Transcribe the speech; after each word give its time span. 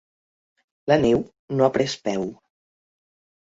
La 0.91 0.97
neu 1.03 1.21
no 1.59 1.67
ha 1.67 1.69
pres 1.77 1.97
peu. 2.09 2.27